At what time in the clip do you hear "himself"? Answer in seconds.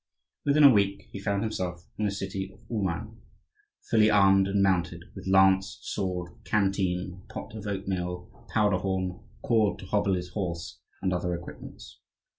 1.43-1.85